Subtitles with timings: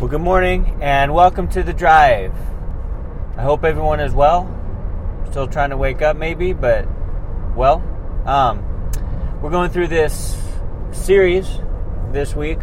[0.00, 2.32] Well, good morning and welcome to the drive.
[3.36, 4.46] I hope everyone is well.
[5.28, 6.86] Still trying to wake up, maybe, but
[7.56, 7.82] well.
[8.24, 8.62] Um,
[9.42, 10.40] we're going through this
[10.92, 11.48] series
[12.12, 12.60] this week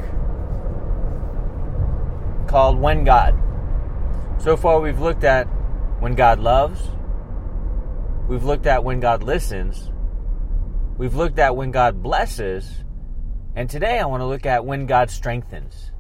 [2.48, 3.38] called When God.
[4.38, 5.44] So far, we've looked at
[6.00, 6.88] when God loves,
[8.30, 9.92] we've looked at when God listens,
[10.98, 12.86] we've looked at when God blesses,
[13.58, 15.92] and today I want to look at when God strengthens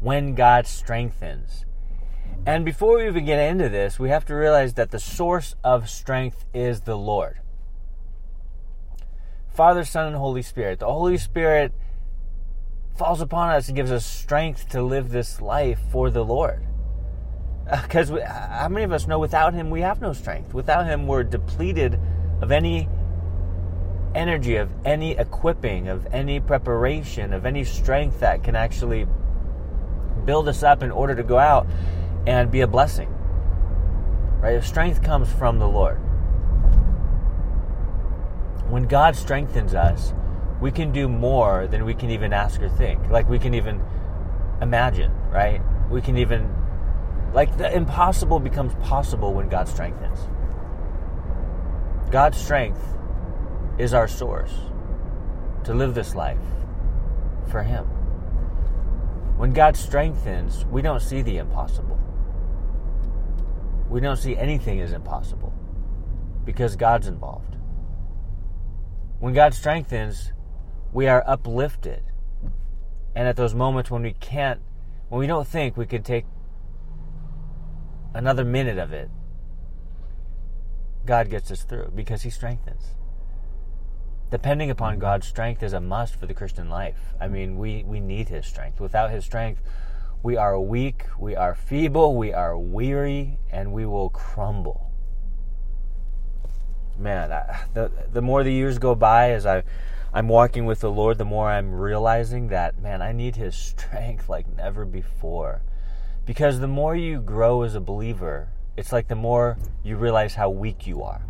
[0.00, 1.64] when God strengthens.
[2.46, 5.90] And before we even get into this, we have to realize that the source of
[5.90, 7.40] strength is the Lord.
[9.48, 10.78] Father, Son, and Holy Spirit.
[10.78, 11.72] The Holy Spirit
[12.96, 16.66] falls upon us and gives us strength to live this life for the Lord.
[17.68, 20.54] Uh, because how many of us know without Him we have no strength?
[20.54, 21.98] Without Him we're depleted
[22.40, 22.88] of any
[24.14, 29.06] energy, of any equipping, of any preparation, of any strength that can actually
[30.26, 31.66] build us up in order to go out
[32.26, 33.08] and be a blessing.
[34.40, 34.62] Right?
[34.62, 35.96] Strength comes from the Lord.
[38.68, 40.12] When God strengthens us,
[40.60, 43.08] we can do more than we can even ask or think.
[43.08, 43.80] Like we can even
[44.60, 45.60] imagine, right?
[45.90, 46.52] We can even
[47.32, 50.18] like the impossible becomes possible when God strengthens.
[52.10, 52.80] God's strength
[53.78, 54.52] is our source
[55.64, 56.38] to live this life
[57.50, 57.95] for Him.
[59.36, 62.00] When God strengthens, we don't see the impossible.
[63.88, 65.52] We don't see anything as impossible
[66.44, 67.56] because God's involved.
[69.18, 70.32] When God strengthens,
[70.92, 72.02] we are uplifted.
[73.14, 74.60] And at those moments when we can't,
[75.08, 76.24] when we don't think we can take
[78.14, 79.10] another minute of it,
[81.04, 82.96] God gets us through because He strengthens
[84.30, 87.14] depending upon God's strength is a must for the Christian life.
[87.20, 88.80] I mean, we, we need His strength.
[88.80, 89.62] Without His strength,
[90.22, 94.90] we are weak, we are feeble, we are weary, and we will crumble.
[96.98, 99.62] Man, I, the, the more the years go by as I,
[100.12, 104.28] I'm walking with the Lord, the more I'm realizing that, man, I need His strength
[104.28, 105.62] like never before.
[106.24, 110.50] Because the more you grow as a believer, it's like the more you realize how
[110.50, 111.22] weak you are.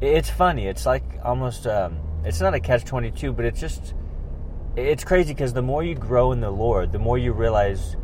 [0.00, 0.66] It's funny.
[0.66, 3.94] It's like almost um, it's not a catch 22, but it's just
[4.76, 7.96] it's crazy because the more you grow in the Lord, the more you realize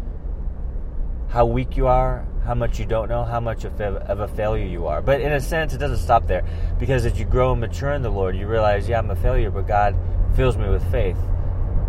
[1.28, 4.88] how weak you are, how much you don't know, how much of a failure you
[4.88, 5.02] are.
[5.02, 6.44] But in a sense, it doesn't stop there
[6.80, 9.52] because as you grow and mature in the Lord, you realize, yeah, I'm a failure,
[9.52, 9.96] but God
[10.34, 11.18] fills me with faith.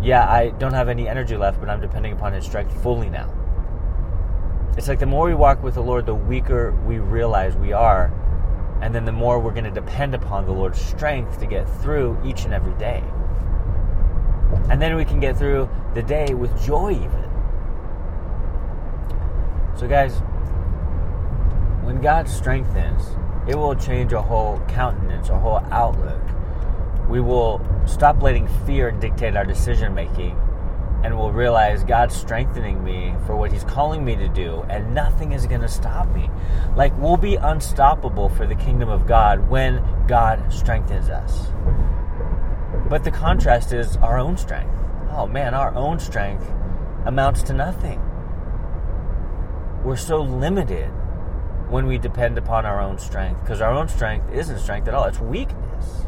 [0.00, 3.32] Yeah, I don't have any energy left, but I'm depending upon His strength fully now.
[4.78, 8.12] It's like the more we walk with the Lord, the weaker we realize we are
[8.80, 12.18] and then the more we're going to depend upon the Lord's strength to get through
[12.24, 13.02] each and every day.
[14.70, 17.30] And then we can get through the day with joy, even.
[19.76, 20.18] So, guys,
[21.84, 23.02] when God strengthens,
[23.48, 26.20] it will change a whole countenance, a whole outlook.
[27.08, 30.38] We will stop letting fear dictate our decision making
[31.06, 35.30] and will realize God's strengthening me for what He's calling me to do, and nothing
[35.30, 36.28] is going to stop me.
[36.74, 41.46] Like, we'll be unstoppable for the kingdom of God when God strengthens us.
[42.88, 44.74] But the contrast is our own strength.
[45.12, 46.44] Oh man, our own strength
[47.04, 48.00] amounts to nothing.
[49.84, 50.88] We're so limited
[51.68, 55.04] when we depend upon our own strength because our own strength isn't strength at all,
[55.04, 56.06] it's weakness.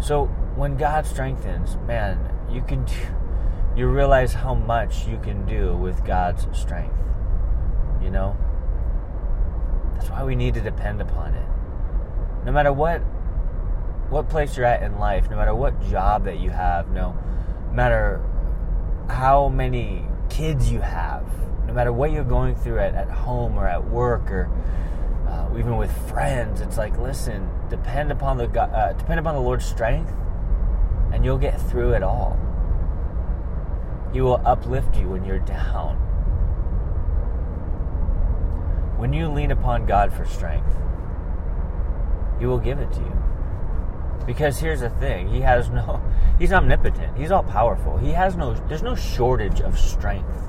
[0.00, 2.18] So, when God strengthens, man,
[2.50, 2.84] you can
[3.76, 6.98] you realize how much you can do with God's strength.
[8.02, 8.36] You know?
[9.94, 11.46] That's why we need to depend upon it.
[12.44, 12.98] No matter what
[14.10, 17.16] what place you're at in life, no matter what job that you have, no
[17.72, 18.20] matter
[19.08, 21.24] how many kids you have,
[21.68, 24.50] no matter what you're going through at, at home or at work or
[25.28, 29.64] uh, even with friends, it's like, listen, depend upon the uh, depend upon the Lord's
[29.64, 30.12] strength
[31.12, 32.38] and you'll get through it all.
[34.12, 35.96] He will uplift you when you're down.
[38.96, 40.74] When you lean upon God for strength,
[42.38, 43.14] He will give it to you.
[44.26, 46.02] Because here's the thing He has no,
[46.38, 47.96] He's omnipotent, He's all powerful.
[47.96, 50.48] He has no, there's no shortage of strength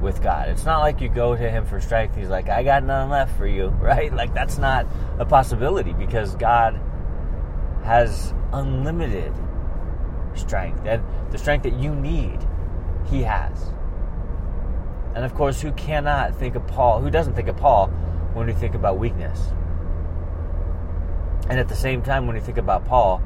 [0.00, 0.48] with God.
[0.48, 3.36] It's not like you go to Him for strength, He's like, I got none left
[3.36, 4.12] for you, right?
[4.12, 4.86] Like, that's not
[5.18, 6.80] a possibility because God
[7.84, 9.32] has unlimited
[10.34, 12.38] strength and the strength that you need,
[13.10, 13.72] he has.
[15.14, 17.88] And of course, who cannot think of Paul, who doesn't think of Paul
[18.34, 19.48] when we think about weakness?
[21.48, 23.22] And at the same time, when we think about Paul,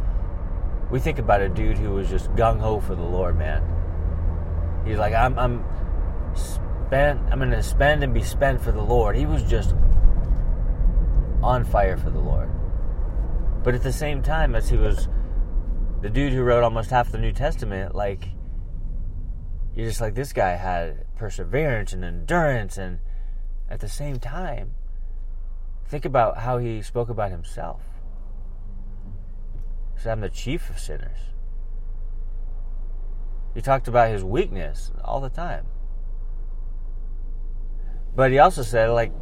[0.91, 3.63] we think about a dude who was just gung ho for the Lord, man.
[4.87, 5.65] He's like, I'm, I'm
[6.35, 7.21] spent.
[7.31, 9.17] I'm to spend and be spent for the Lord.
[9.17, 9.75] He was just
[11.43, 12.51] on fire for the Lord.
[13.63, 15.09] But at the same time, as he was
[16.03, 18.29] the dude who wrote almost half the New Testament, like
[19.75, 22.99] you're just like this guy had perseverance and endurance, and
[23.69, 24.73] at the same time,
[25.87, 27.83] think about how he spoke about himself.
[29.95, 31.19] He said, "I'm the chief of sinners."
[33.55, 35.67] He talked about his weakness all the time.
[38.15, 39.13] But he also said, like,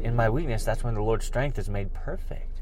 [0.00, 2.53] in my weakness, that's when the Lord's strength is made perfect.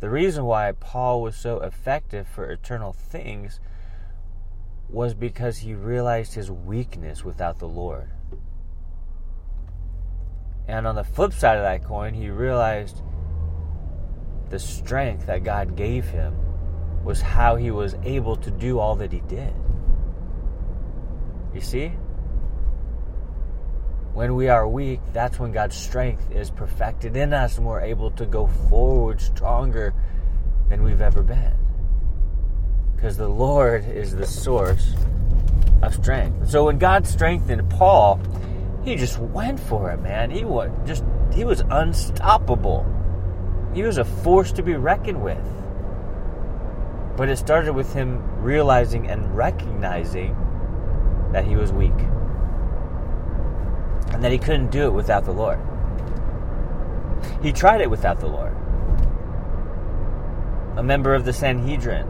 [0.00, 3.60] The reason why Paul was so effective for eternal things
[4.88, 8.10] was because he realized his weakness without the Lord.
[10.68, 13.02] And on the flip side of that coin, he realized
[14.50, 16.36] the strength that God gave him
[17.04, 19.54] was how he was able to do all that he did.
[21.54, 21.92] You see?
[24.16, 28.10] When we are weak, that's when God's strength is perfected in us and we're able
[28.12, 29.92] to go forward stronger
[30.70, 31.52] than we've ever been.
[32.94, 34.94] Because the Lord is the source
[35.82, 36.48] of strength.
[36.48, 38.18] So when God strengthened Paul,
[38.82, 40.30] he just went for it, man.
[40.30, 41.04] He was just
[41.34, 42.86] he was unstoppable.
[43.74, 45.44] He was a force to be reckoned with.
[47.18, 50.34] But it started with him realizing and recognizing
[51.32, 51.92] that he was weak
[54.16, 55.58] and that he couldn't do it without the Lord.
[57.42, 58.56] He tried it without the Lord.
[60.78, 62.06] A member of the Sanhedrin,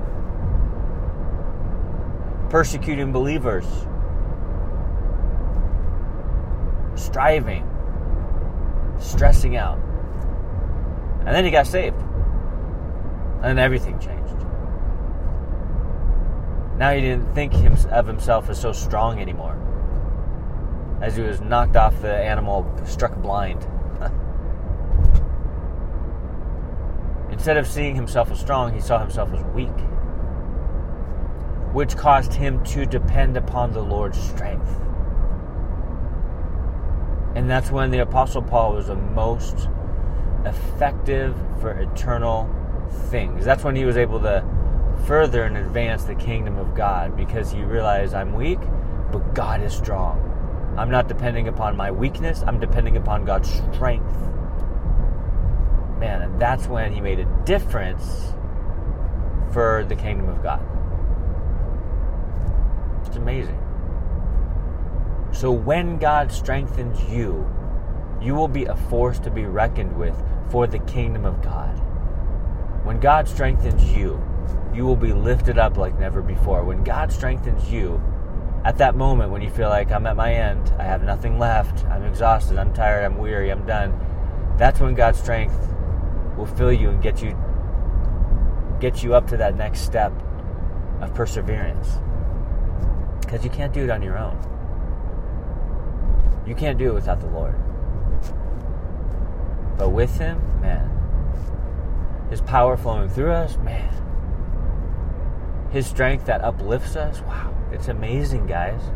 [2.48, 3.66] persecuting believers,
[6.94, 7.68] striving,
[9.00, 9.80] stressing out.
[11.26, 12.00] And then he got saved.
[13.42, 14.46] And everything changed.
[16.78, 17.52] Now he didn't think
[17.90, 19.55] of himself as so strong anymore
[21.00, 23.66] as he was knocked off the animal, struck blind.
[27.30, 29.68] Instead of seeing himself as strong, he saw himself as weak,
[31.72, 34.68] which caused him to depend upon the Lord's strength.
[37.34, 39.68] And that's when the Apostle Paul was the most
[40.46, 42.48] effective for eternal
[43.10, 43.44] things.
[43.44, 44.42] That's when he was able to
[45.06, 48.60] further and advance the kingdom of God because he realized I'm weak,
[49.12, 50.25] but God is strong.
[50.76, 54.16] I'm not depending upon my weakness, I'm depending upon God's strength.
[55.98, 58.34] Man, and that's when he made a difference
[59.52, 60.62] for the kingdom of God.
[63.06, 63.58] It's amazing.
[65.32, 67.50] So when God strengthens you,
[68.20, 70.16] you will be a force to be reckoned with
[70.50, 71.74] for the kingdom of God.
[72.84, 74.22] When God strengthens you,
[74.74, 76.64] you will be lifted up like never before.
[76.64, 78.00] When God strengthens you,
[78.66, 81.84] at that moment when you feel like I'm at my end, I have nothing left,
[81.84, 83.96] I'm exhausted, I'm tired, I'm weary, I'm done,
[84.58, 85.54] that's when God's strength
[86.36, 87.38] will fill you and get you
[88.80, 90.12] get you up to that next step
[91.00, 91.98] of perseverance.
[93.20, 94.36] Because you can't do it on your own.
[96.44, 97.54] You can't do it without the Lord.
[99.78, 100.90] But with Him, man,
[102.30, 103.94] His power flowing through us, man,
[105.70, 107.52] His strength that uplifts us, wow.
[107.72, 108.80] It's amazing, guys.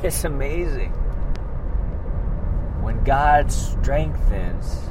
[0.00, 0.92] It's amazing.
[2.82, 4.88] When God strengthens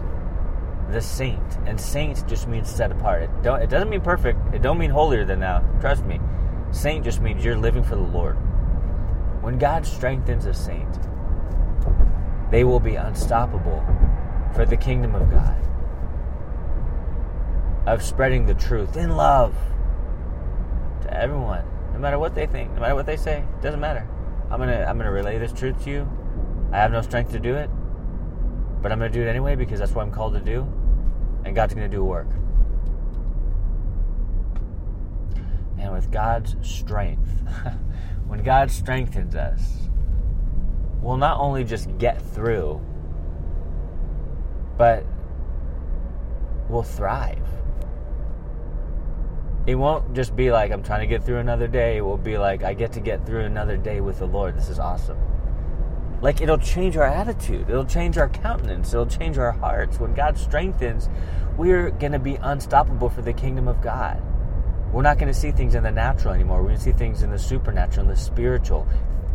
[0.91, 3.23] the saint, and saint just means set apart.
[3.23, 4.39] It, don't, it doesn't mean perfect.
[4.53, 5.59] It don't mean holier than thou.
[5.79, 6.19] Trust me.
[6.71, 8.35] Saint just means you're living for the Lord.
[9.41, 10.99] When God strengthens a saint,
[12.51, 13.85] they will be unstoppable
[14.53, 15.57] for the kingdom of God,
[17.85, 19.55] of spreading the truth in love
[21.03, 21.63] to everyone
[21.97, 24.07] no matter what they think, no matter what they say, it doesn't matter.
[24.51, 26.07] I'm gonna I'm gonna relay this truth to you.
[26.71, 27.71] I have no strength to do it,
[28.83, 30.61] but I'm gonna do it anyway because that's what I'm called to do,
[31.43, 32.27] and God's gonna do work.
[35.79, 37.31] And with God's strength,
[38.27, 39.89] when God strengthens us,
[41.01, 42.79] we'll not only just get through,
[44.77, 45.03] but
[46.69, 47.41] we'll thrive
[49.67, 51.97] it won't just be like I'm trying to get through another day.
[51.97, 54.55] It will be like I get to get through another day with the Lord.
[54.55, 55.17] This is awesome.
[56.21, 57.69] Like it'll change our attitude.
[57.69, 58.93] It'll change our countenance.
[58.93, 59.99] It'll change our hearts.
[59.99, 61.09] When God strengthens,
[61.57, 64.23] we're going to be unstoppable for the kingdom of God.
[64.93, 66.61] We're not going to see things in the natural anymore.
[66.61, 68.87] We're going to see things in the supernatural and the spiritual.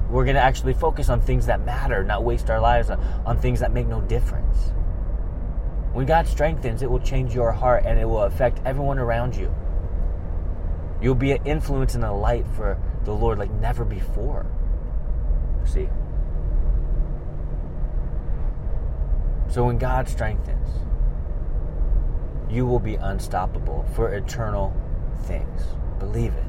[0.09, 3.39] We're going to actually focus on things that matter, not waste our lives on, on
[3.39, 4.73] things that make no difference.
[5.93, 9.55] When God strengthens, it will change your heart and it will affect everyone around you.
[11.03, 14.47] You'll be an influence and a light for the Lord like never before.
[15.65, 15.89] See?
[19.49, 20.69] So when God strengthens,
[22.49, 24.75] you will be unstoppable for eternal
[25.25, 25.63] things.
[25.99, 26.45] Believe it.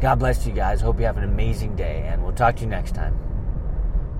[0.00, 0.80] God bless you guys.
[0.80, 3.25] Hope you have an amazing day, and we'll talk to you next time.